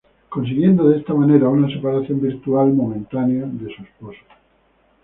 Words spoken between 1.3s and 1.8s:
una